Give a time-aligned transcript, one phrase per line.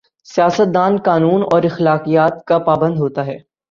[0.25, 3.37] سیاست دان قانون اور اخلاقیات کا پابند ہو تا ہے۔